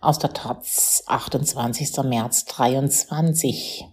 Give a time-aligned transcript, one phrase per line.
[0.00, 2.04] aus der Taz 28.
[2.04, 3.84] März 23.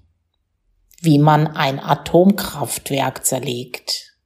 [1.02, 4.18] Wie man ein Atomkraftwerk zerlegt.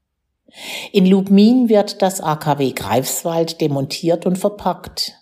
[0.91, 5.13] In Lubmin wird das AKW Greifswald demontiert und verpackt.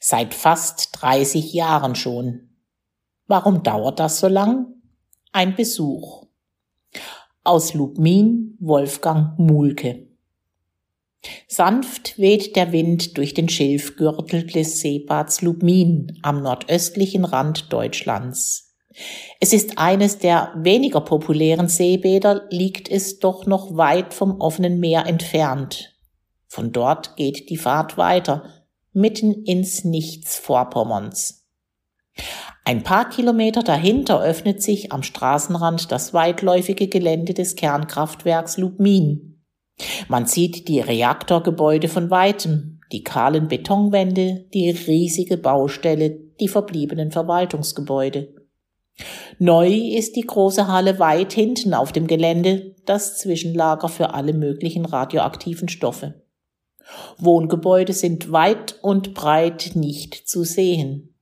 [0.00, 2.56] Seit fast 30 Jahren schon.
[3.26, 4.66] Warum dauert das so lang?
[5.32, 6.26] Ein Besuch.
[7.44, 10.08] Aus Lubmin Wolfgang Mulke.
[11.48, 18.74] Sanft weht der Wind durch den Schilfgürtel des Seebads Lubmin am nordöstlichen Rand Deutschlands.
[19.40, 25.06] Es ist eines der weniger populären Seebäder, liegt es doch noch weit vom offenen Meer
[25.06, 25.94] entfernt.
[26.46, 31.46] Von dort geht die Fahrt weiter, mitten ins Nichts Vorpommerns.
[32.64, 39.35] Ein paar Kilometer dahinter öffnet sich am Straßenrand das weitläufige Gelände des Kernkraftwerks Lubmin.
[40.08, 46.10] Man sieht die Reaktorgebäude von weitem, die kahlen Betonwände, die riesige Baustelle,
[46.40, 48.34] die verbliebenen Verwaltungsgebäude.
[49.38, 54.86] Neu ist die große Halle weit hinten auf dem Gelände, das Zwischenlager für alle möglichen
[54.86, 56.22] radioaktiven Stoffe.
[57.18, 61.14] Wohngebäude sind weit und breit nicht zu sehen.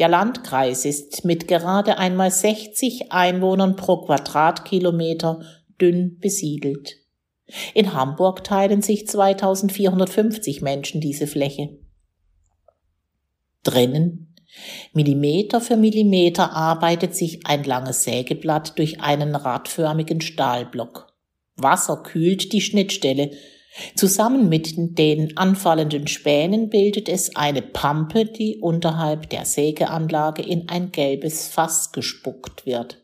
[0.00, 5.40] Der Landkreis ist mit gerade einmal 60 Einwohnern pro Quadratkilometer
[5.80, 7.03] dünn besiedelt.
[7.74, 11.78] In Hamburg teilen sich 2450 Menschen diese Fläche.
[13.62, 14.34] Drinnen,
[14.92, 21.12] Millimeter für Millimeter, arbeitet sich ein langes Sägeblatt durch einen radförmigen Stahlblock.
[21.56, 23.30] Wasser kühlt die Schnittstelle.
[23.96, 30.92] Zusammen mit den anfallenden Spänen bildet es eine Pampe, die unterhalb der Sägeanlage in ein
[30.92, 33.03] gelbes Fass gespuckt wird.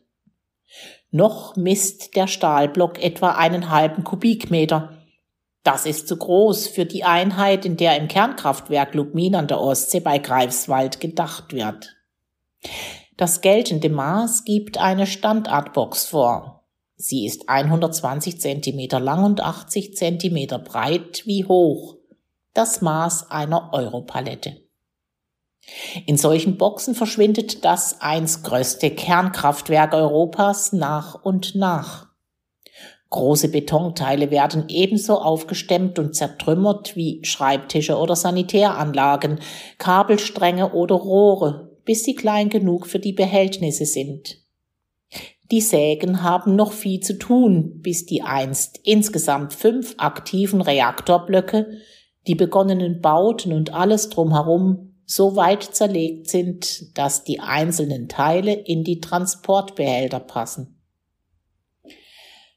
[1.11, 4.97] Noch misst der Stahlblock etwa einen halben Kubikmeter.
[5.63, 9.99] Das ist zu groß für die Einheit, in der im Kernkraftwerk Lubmin an der Ostsee
[9.99, 11.95] bei Greifswald gedacht wird.
[13.17, 16.63] Das geltende Maß gibt eine Standardbox vor.
[16.95, 21.97] Sie ist 120 Zentimeter lang und 80 Zentimeter breit wie hoch.
[22.53, 24.61] Das Maß einer Europalette.
[26.05, 32.07] In solchen Boxen verschwindet das einst größte Kernkraftwerk Europas nach und nach.
[33.09, 39.39] Große Betonteile werden ebenso aufgestemmt und zertrümmert wie Schreibtische oder Sanitäranlagen,
[39.77, 44.37] Kabelstränge oder Rohre, bis sie klein genug für die Behältnisse sind.
[45.51, 51.67] Die Sägen haben noch viel zu tun, bis die einst insgesamt fünf aktiven Reaktorblöcke,
[52.27, 58.85] die begonnenen Bauten und alles drumherum so weit zerlegt sind, dass die einzelnen Teile in
[58.85, 60.81] die Transportbehälter passen.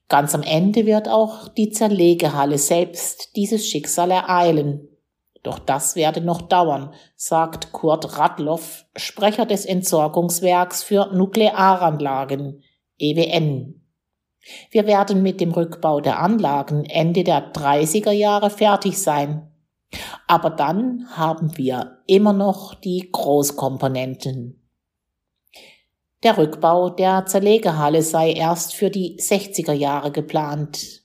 [0.08, 4.88] Ganz am Ende wird auch die Zerlegehalle selbst dieses Schicksal ereilen.
[5.42, 12.62] Doch das werde noch dauern, sagt Kurt Radloff, Sprecher des Entsorgungswerks für Nuklearanlagen,
[12.98, 13.82] EWN.
[14.70, 19.50] Wir werden mit dem Rückbau der Anlagen Ende der 30er Jahre fertig sein.
[20.26, 24.60] Aber dann haben wir immer noch die Großkomponenten.
[26.22, 31.02] Der Rückbau der Zerlegehalle sei erst für die 60er Jahre geplant.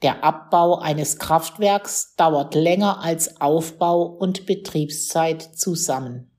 [0.00, 6.30] Der Abbau eines Kraftwerks dauert länger als Aufbau und Betriebszeit zusammen.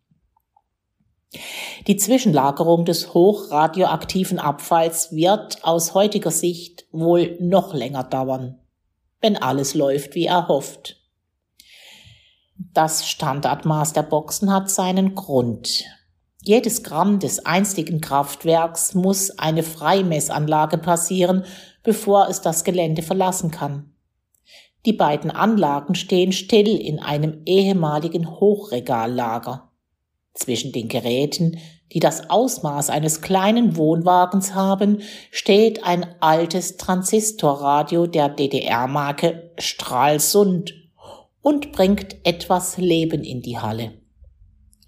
[1.88, 8.59] Die Zwischenlagerung des hochradioaktiven Abfalls wird aus heutiger Sicht wohl noch länger dauern,
[9.22, 10.98] wenn alles läuft wie erhofft.
[12.74, 15.86] Das Standardmaß der Boxen hat seinen Grund.
[16.44, 21.46] Jedes Gramm des einstigen Kraftwerks muss eine Freimessanlage passieren,
[21.84, 23.94] bevor es das Gelände verlassen kann.
[24.86, 29.72] Die beiden Anlagen stehen still in einem ehemaligen Hochregallager.
[30.34, 31.59] Zwischen den Geräten,
[31.94, 40.74] die das Ausmaß eines kleinen Wohnwagens haben, steht ein altes Transistorradio der DDR-Marke Stralsund
[41.41, 43.94] und bringt etwas Leben in die Halle.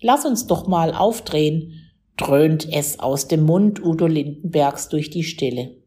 [0.01, 5.77] Lass uns doch mal aufdrehen, dröhnt es aus dem Mund Udo Lindenbergs durch die Stille.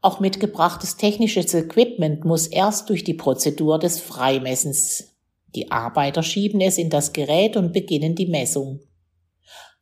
[0.00, 5.16] Auch mitgebrachtes technisches Equipment muss erst durch die Prozedur des Freimessens.
[5.54, 8.80] Die Arbeiter schieben es in das Gerät und beginnen die Messung.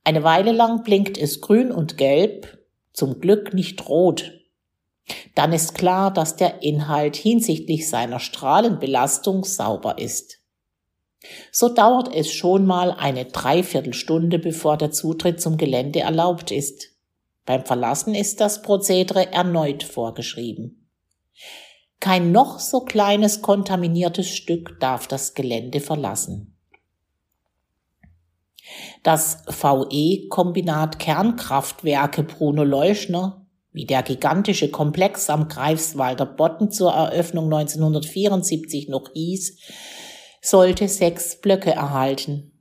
[0.04, 2.58] Eine Weile lang blinkt es grün und gelb,
[2.92, 4.32] zum Glück nicht rot,
[5.34, 10.40] dann ist klar, dass der Inhalt hinsichtlich seiner Strahlenbelastung sauber ist.
[11.50, 16.90] So dauert es schon mal eine Dreiviertelstunde, bevor der Zutritt zum Gelände erlaubt ist.
[17.44, 20.88] Beim Verlassen ist das Prozedere erneut vorgeschrieben.
[22.00, 26.56] Kein noch so kleines kontaminiertes Stück darf das Gelände verlassen.
[29.02, 33.45] Das VE-Kombinat Kernkraftwerke Bruno Leuschner,
[33.76, 39.58] wie der gigantische Komplex am Greifswalder Bodden zur Eröffnung 1974 noch hieß,
[40.40, 42.52] sollte sechs Blöcke erhalten.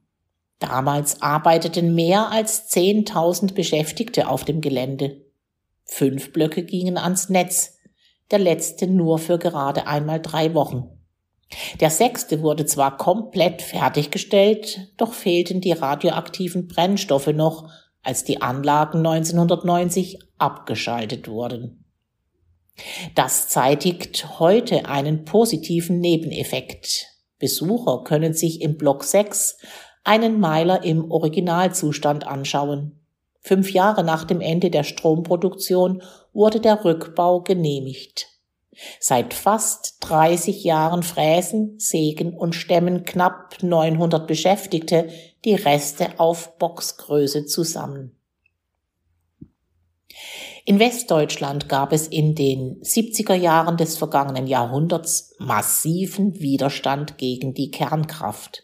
[0.60, 5.22] Damals arbeiteten mehr als 10.000 Beschäftigte auf dem Gelände.
[5.86, 7.78] Fünf Blöcke gingen ans Netz,
[8.30, 10.90] der letzte nur für gerade einmal drei Wochen.
[11.80, 17.70] Der sechste wurde zwar komplett fertiggestellt, doch fehlten die radioaktiven Brennstoffe noch,
[18.06, 21.86] als die Anlagen 1990 abgeschaltet wurden.
[23.16, 27.08] Das zeitigt heute einen positiven Nebeneffekt.
[27.40, 29.58] Besucher können sich im Block 6
[30.04, 33.02] einen Meiler im Originalzustand anschauen.
[33.42, 36.02] Fünf Jahre nach dem Ende der Stromproduktion
[36.34, 38.28] wurde der Rückbau genehmigt.
[39.00, 45.10] Seit fast 30 Jahren fräsen, sägen und stemmen knapp 900 Beschäftigte
[45.44, 48.16] die Reste auf Boxgröße zusammen.
[50.66, 57.70] In Westdeutschland gab es in den 70er Jahren des vergangenen Jahrhunderts massiven Widerstand gegen die
[57.70, 58.64] Kernkraft.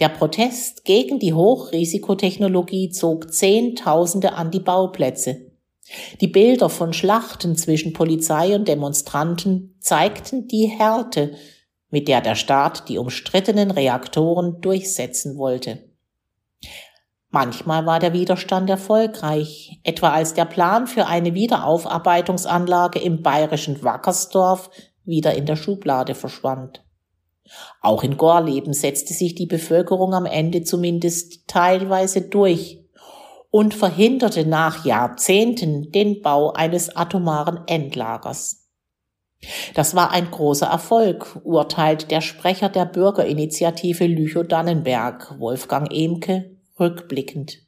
[0.00, 5.51] Der Protest gegen die Hochrisikotechnologie zog Zehntausende an die Bauplätze.
[6.20, 11.34] Die Bilder von Schlachten zwischen Polizei und Demonstranten zeigten die Härte,
[11.90, 15.90] mit der der Staat die umstrittenen Reaktoren durchsetzen wollte.
[17.30, 24.70] Manchmal war der Widerstand erfolgreich, etwa als der Plan für eine Wiederaufarbeitungsanlage im bayerischen Wackersdorf
[25.04, 26.84] wieder in der Schublade verschwand.
[27.80, 32.81] Auch in Gorleben setzte sich die Bevölkerung am Ende zumindest teilweise durch
[33.52, 38.66] und verhinderte nach Jahrzehnten den Bau eines atomaren Endlagers.
[39.74, 47.58] Das war ein großer Erfolg, urteilt der Sprecher der Bürgerinitiative Lüchow-Dannenberg, Wolfgang Emke, rückblickend.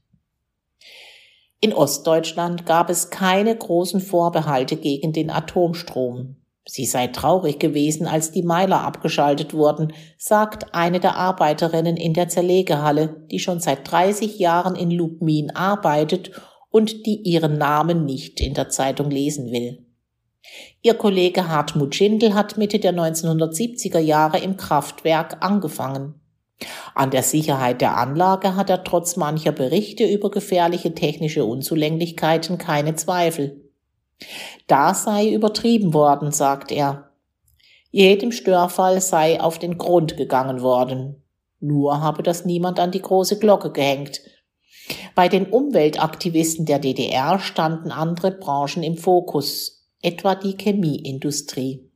[1.61, 6.37] In Ostdeutschland gab es keine großen Vorbehalte gegen den Atomstrom.
[6.67, 12.29] Sie sei traurig gewesen, als die Meiler abgeschaltet wurden, sagt eine der Arbeiterinnen in der
[12.29, 16.31] Zerlegehalle, die schon seit 30 Jahren in Lubmin arbeitet
[16.71, 19.85] und die ihren Namen nicht in der Zeitung lesen will.
[20.83, 26.21] Ihr Kollege Hartmut Schindel hat Mitte der 1970er Jahre im Kraftwerk angefangen.
[26.95, 32.95] An der Sicherheit der Anlage hat er trotz mancher Berichte über gefährliche technische Unzulänglichkeiten keine
[32.95, 33.64] Zweifel.
[34.67, 37.11] Da sei übertrieben worden, sagt er.
[37.91, 41.23] Jedem Störfall sei auf den Grund gegangen worden.
[41.61, 44.21] Nur habe das niemand an die große Glocke gehängt.
[45.15, 51.91] Bei den Umweltaktivisten der DDR standen andere Branchen im Fokus, etwa die Chemieindustrie.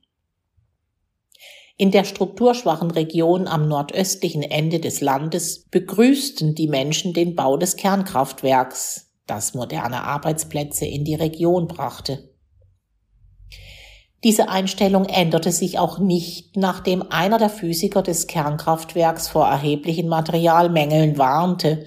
[1.77, 7.77] In der strukturschwachen Region am nordöstlichen Ende des Landes begrüßten die Menschen den Bau des
[7.77, 12.29] Kernkraftwerks, das moderne Arbeitsplätze in die Region brachte.
[14.23, 21.17] Diese Einstellung änderte sich auch nicht, nachdem einer der Physiker des Kernkraftwerks vor erheblichen Materialmängeln
[21.17, 21.85] warnte,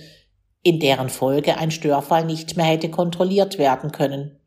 [0.63, 4.39] in deren Folge ein Störfall nicht mehr hätte kontrolliert werden können.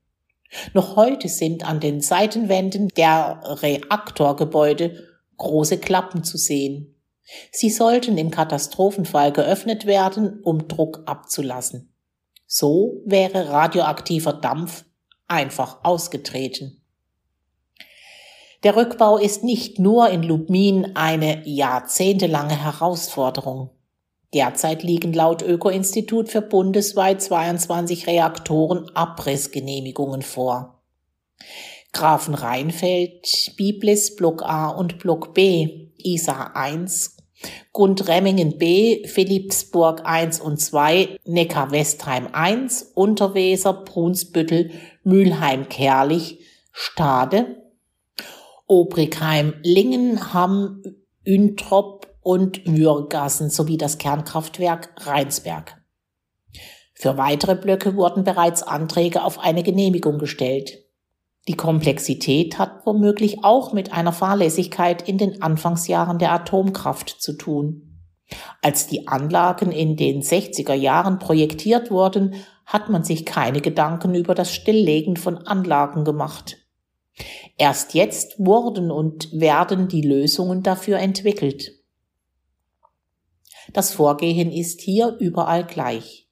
[0.73, 5.03] Noch heute sind an den Seitenwänden der Reaktorgebäude
[5.37, 6.95] große Klappen zu sehen.
[7.51, 11.94] Sie sollten im Katastrophenfall geöffnet werden, um Druck abzulassen.
[12.47, 14.85] So wäre radioaktiver Dampf
[15.27, 16.81] einfach ausgetreten.
[18.63, 23.69] Der Rückbau ist nicht nur in Lubmin eine jahrzehntelange Herausforderung.
[24.33, 30.81] Derzeit liegen laut Öko-Institut für bundesweit 22 Reaktoren Abrissgenehmigungen vor.
[31.93, 37.14] Grafenrheinfeld, Biblis Block A und Block B, ISA 1
[37.71, 44.71] Gundremmingen B, Philippsburg 1 und 2, Neckar-Westheim 1, Unterweser, Brunsbüttel,
[45.03, 46.39] Mülheim-Kerlich,
[46.71, 47.61] Stade,
[48.67, 50.83] Obrigheim, Lingen, Hamm,
[51.25, 55.81] Üntrop und Würgassen sowie das Kernkraftwerk Rheinsberg.
[56.93, 60.84] Für weitere Blöcke wurden bereits Anträge auf eine Genehmigung gestellt.
[61.47, 68.01] Die Komplexität hat womöglich auch mit einer Fahrlässigkeit in den Anfangsjahren der Atomkraft zu tun.
[68.61, 72.35] Als die Anlagen in den 60er Jahren projektiert wurden,
[72.65, 76.57] hat man sich keine Gedanken über das Stilllegen von Anlagen gemacht.
[77.57, 81.71] Erst jetzt wurden und werden die Lösungen dafür entwickelt.
[83.71, 86.24] Das Vorgehen ist hier überall gleich.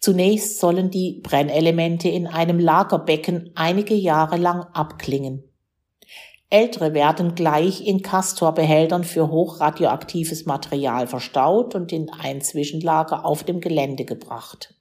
[0.00, 5.44] Zunächst sollen die Brennelemente in einem Lagerbecken einige Jahre lang abklingen.
[6.50, 13.60] Ältere werden gleich in Castorbehältern für hochradioaktives Material verstaut und in ein Zwischenlager auf dem
[13.60, 14.74] Gelände gebracht.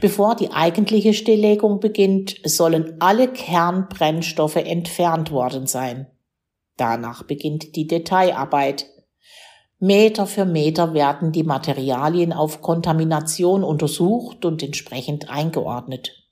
[0.00, 6.06] Bevor die eigentliche Stilllegung beginnt, sollen alle Kernbrennstoffe entfernt worden sein.
[6.76, 8.86] Danach beginnt die Detailarbeit.
[9.84, 16.22] Meter für Meter werden die Materialien auf Kontamination untersucht und entsprechend eingeordnet.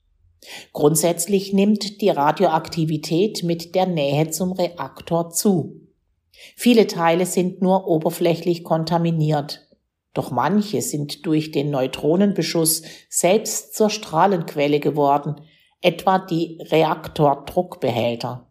[0.71, 5.81] Grundsätzlich nimmt die Radioaktivität mit der Nähe zum Reaktor zu.
[6.55, 9.67] Viele Teile sind nur oberflächlich kontaminiert,
[10.13, 15.41] doch manche sind durch den Neutronenbeschuss selbst zur Strahlenquelle geworden,
[15.81, 18.47] etwa die Reaktordruckbehälter.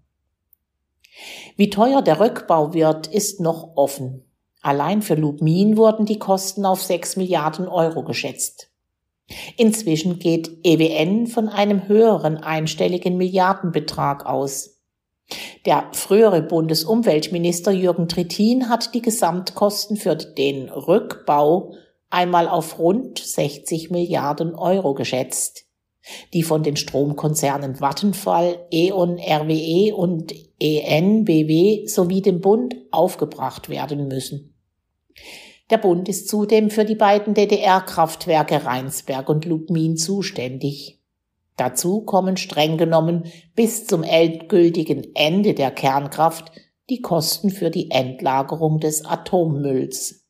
[1.57, 4.27] Wie teuer der Rückbau wird, ist noch offen.
[4.63, 8.71] Allein für Lubmin wurden die Kosten auf 6 Milliarden Euro geschätzt.
[9.57, 14.81] Inzwischen geht EWN von einem höheren einstelligen Milliardenbetrag aus.
[15.65, 21.75] Der frühere Bundesumweltminister Jürgen Trittin hat die Gesamtkosten für den Rückbau
[22.11, 25.67] einmal auf rund 60 Milliarden Euro geschätzt,
[26.33, 34.50] die von den Stromkonzernen Vattenfall, E.ON RWE und ENBW sowie dem Bund aufgebracht werden müssen.
[35.71, 41.01] Der Bund ist zudem für die beiden DDR-Kraftwerke Rheinsberg und Lubmin zuständig.
[41.57, 43.25] Dazu kommen streng genommen
[43.55, 46.53] bis zum endgültigen Ende der Kernkraft
[46.89, 50.27] die Kosten für die Endlagerung des Atommülls.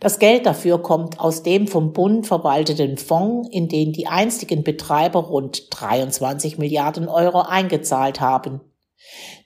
[0.00, 5.20] Das Geld dafür kommt aus dem vom Bund verwalteten Fonds, in den die einstigen Betreiber
[5.20, 8.60] rund 23 Milliarden Euro eingezahlt haben.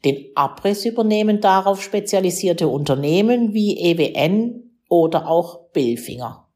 [0.04, 6.48] Den Abriss übernehmen darauf spezialisierte Unternehmen wie EWN oder auch Billfinger.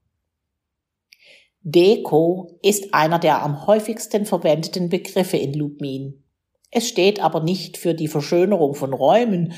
[1.63, 6.25] Deko ist einer der am häufigsten verwendeten Begriffe in Lubmin.
[6.71, 9.53] Es steht aber nicht für die Verschönerung von Räumen,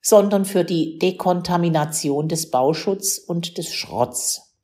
[0.00, 4.56] sondern für die Dekontamination des Bauschutzes und des Schrotts.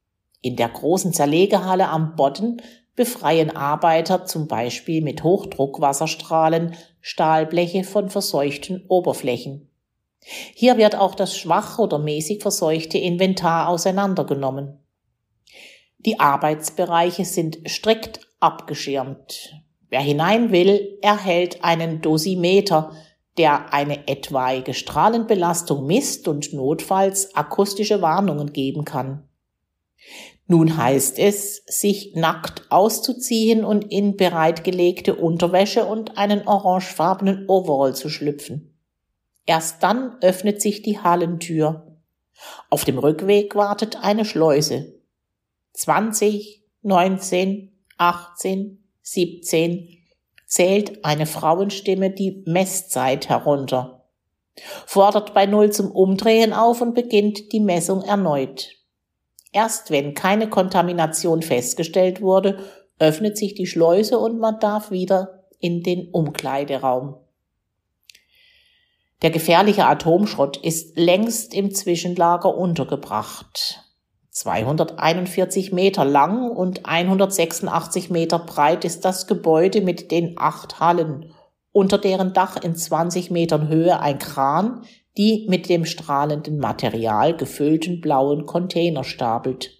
[0.42, 2.60] In der großen Zerlegehalle am Bodden
[2.96, 9.68] befreien Arbeiter zum Beispiel mit Hochdruckwasserstrahlen Stahlbleche von verseuchten Oberflächen.
[10.54, 14.78] Hier wird auch das schwach oder mäßig verseuchte Inventar auseinandergenommen.
[15.98, 19.54] Die Arbeitsbereiche sind strikt abgeschirmt.
[19.88, 22.92] Wer hinein will, erhält einen Dosimeter,
[23.36, 29.28] der eine etwaige Strahlenbelastung misst und notfalls akustische Warnungen geben kann.
[30.50, 38.08] Nun heißt es, sich nackt auszuziehen und in bereitgelegte Unterwäsche und einen orangefarbenen Overall zu
[38.08, 38.76] schlüpfen.
[39.46, 41.96] Erst dann öffnet sich die Hallentür.
[42.68, 44.92] Auf dem Rückweg wartet eine Schleuse.
[45.74, 49.98] 20, 19, 18, 17
[50.48, 54.04] zählt eine Frauenstimme die Messzeit herunter,
[54.84, 58.79] fordert bei Null zum Umdrehen auf und beginnt die Messung erneut.
[59.52, 62.58] Erst wenn keine Kontamination festgestellt wurde,
[62.98, 67.16] öffnet sich die Schleuse und man darf wieder in den Umkleideraum.
[69.22, 73.84] Der gefährliche Atomschrott ist längst im Zwischenlager untergebracht.
[74.30, 81.34] 241 Meter lang und 186 Meter breit ist das Gebäude mit den acht Hallen,
[81.72, 84.84] unter deren Dach in 20 Metern Höhe ein Kran
[85.16, 89.76] die mit dem strahlenden Material gefüllten blauen Container stapelt.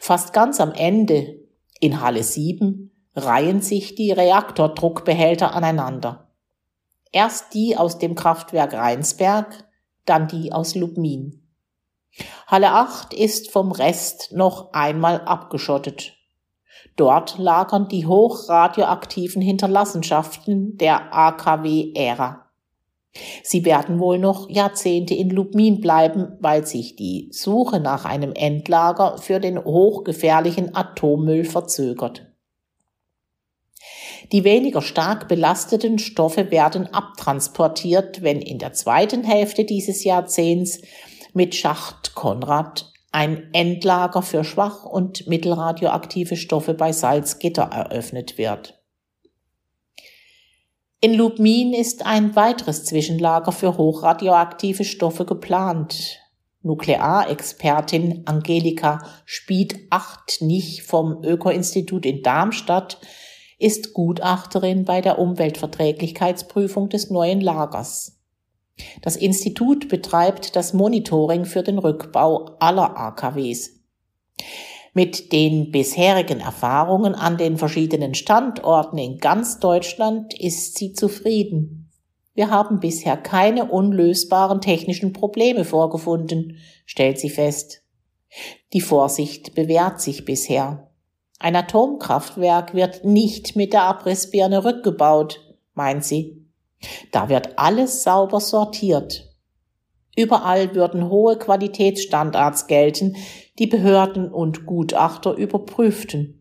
[0.00, 1.40] Fast ganz am Ende,
[1.80, 6.30] in Halle 7, reihen sich die Reaktordruckbehälter aneinander.
[7.12, 9.64] Erst die aus dem Kraftwerk Rheinsberg,
[10.04, 11.48] dann die aus Lubmin.
[12.46, 16.14] Halle 8 ist vom Rest noch einmal abgeschottet.
[16.96, 22.47] Dort lagern die hochradioaktiven Hinterlassenschaften der AKW-Ära.
[23.42, 29.18] Sie werden wohl noch Jahrzehnte in Lubmin bleiben, weil sich die Suche nach einem Endlager
[29.18, 32.26] für den hochgefährlichen Atommüll verzögert.
[34.32, 40.82] Die weniger stark belasteten Stoffe werden abtransportiert, wenn in der zweiten Hälfte dieses Jahrzehnts
[41.32, 48.77] mit Schacht Konrad ein Endlager für schwach und mittelradioaktive Stoffe bei Salzgitter eröffnet wird.
[51.00, 56.18] In Lubmin ist ein weiteres Zwischenlager für hochradioaktive Stoffe geplant.
[56.62, 62.98] Nuklearexpertin Angelika Spied-Achtnich vom Öko-Institut in Darmstadt
[63.60, 68.18] ist Gutachterin bei der Umweltverträglichkeitsprüfung des neuen Lagers.
[69.00, 73.70] Das Institut betreibt das Monitoring für den Rückbau aller AKWs.
[74.98, 81.92] Mit den bisherigen Erfahrungen an den verschiedenen Standorten in ganz Deutschland ist sie zufrieden.
[82.34, 87.84] Wir haben bisher keine unlösbaren technischen Probleme vorgefunden, stellt sie fest.
[88.72, 90.90] Die Vorsicht bewährt sich bisher.
[91.38, 95.38] Ein Atomkraftwerk wird nicht mit der Abrissbirne rückgebaut,
[95.74, 96.44] meint sie.
[97.12, 99.32] Da wird alles sauber sortiert.
[100.16, 103.14] Überall würden hohe Qualitätsstandards gelten,
[103.58, 106.38] die Behörden und Gutachter überprüften.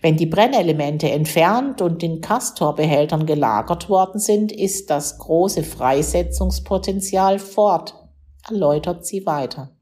[0.00, 7.94] Wenn die Brennelemente entfernt und in Castorbehältern gelagert worden sind, ist das große Freisetzungspotenzial fort,
[8.48, 9.76] erläutert sie weiter.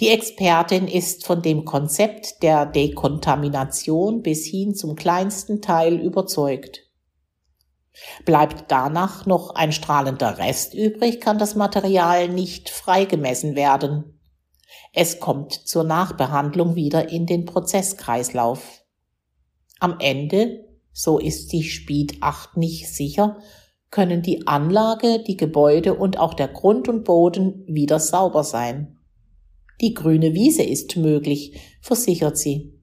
[0.00, 6.83] Die Expertin ist von dem Konzept der Dekontamination bis hin zum kleinsten Teil überzeugt.
[8.24, 14.20] Bleibt danach noch ein strahlender Rest übrig, kann das Material nicht freigemessen werden.
[14.92, 18.84] Es kommt zur Nachbehandlung wieder in den Prozesskreislauf.
[19.80, 23.38] Am Ende, so ist die Speed 8 nicht sicher,
[23.90, 28.98] können die Anlage, die Gebäude und auch der Grund und Boden wieder sauber sein.
[29.80, 32.73] Die grüne Wiese ist möglich, versichert sie.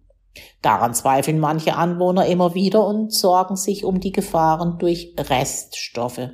[0.61, 6.29] Daran zweifeln manche Anwohner immer wieder und sorgen sich um die Gefahren durch Reststoffe.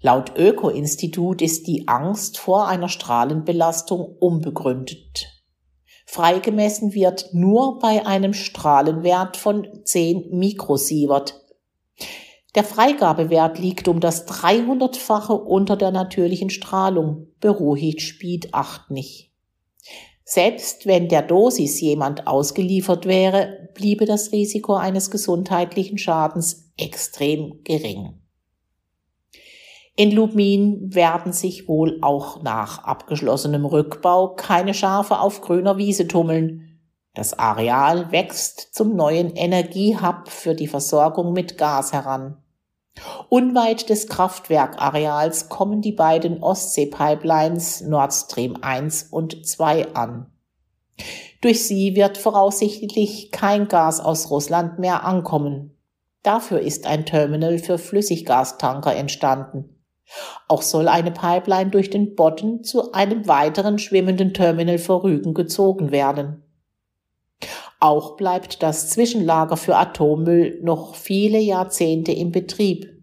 [0.00, 5.30] Laut Öko-Institut ist die Angst vor einer Strahlenbelastung unbegründet.
[6.04, 11.40] Freigemessen wird nur bei einem Strahlenwert von 10 Mikrosievert.
[12.54, 19.32] Der Freigabewert liegt um das 300-fache unter der natürlichen Strahlung, beruhigt Speed 8 nicht.
[20.24, 28.20] Selbst wenn der Dosis jemand ausgeliefert wäre, bliebe das Risiko eines gesundheitlichen Schadens extrem gering.
[29.96, 36.80] In Lubmin werden sich wohl auch nach abgeschlossenem Rückbau keine Schafe auf grüner Wiese tummeln.
[37.14, 42.43] Das Areal wächst zum neuen Energiehub für die Versorgung mit Gas heran.
[43.28, 50.30] Unweit des Kraftwerkareals kommen die beiden Ostsee-Pipelines Nord Stream 1 und 2 an.
[51.40, 55.76] Durch sie wird voraussichtlich kein Gas aus Russland mehr ankommen.
[56.22, 59.74] Dafür ist ein Terminal für Flüssiggastanker entstanden.
[60.48, 65.90] Auch soll eine Pipeline durch den Bodden zu einem weiteren schwimmenden Terminal vor Rügen gezogen
[65.90, 66.42] werden.
[67.80, 72.93] Auch bleibt das Zwischenlager für Atommüll noch viele Jahrzehnte im Betrieb.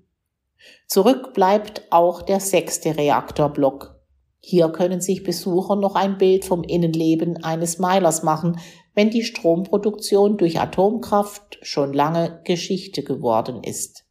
[0.92, 3.96] Zurück bleibt auch der sechste Reaktorblock.
[4.42, 8.60] Hier können sich Besucher noch ein Bild vom Innenleben eines Meilers machen,
[8.94, 14.04] wenn die Stromproduktion durch Atomkraft schon lange Geschichte geworden ist.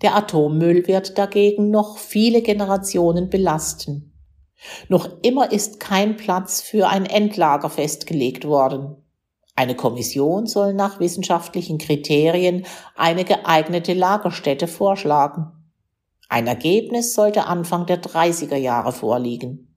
[0.00, 4.14] Der Atommüll wird dagegen noch viele Generationen belasten.
[4.88, 8.96] Noch immer ist kein Platz für ein Endlager festgelegt worden.
[9.58, 15.50] Eine Kommission soll nach wissenschaftlichen Kriterien eine geeignete Lagerstätte vorschlagen.
[16.28, 19.76] Ein Ergebnis sollte Anfang der 30er Jahre vorliegen.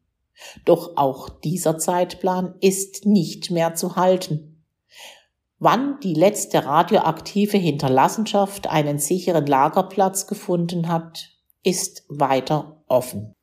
[0.65, 4.63] Doch auch dieser Zeitplan ist nicht mehr zu halten.
[5.58, 11.32] Wann die letzte radioaktive Hinterlassenschaft einen sicheren Lagerplatz gefunden hat,
[11.63, 13.34] ist weiter offen.